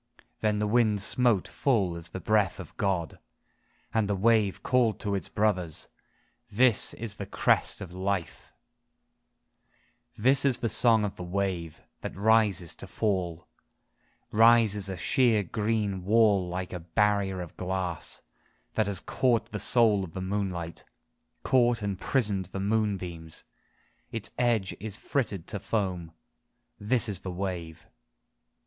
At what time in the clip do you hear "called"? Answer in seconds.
4.63-4.99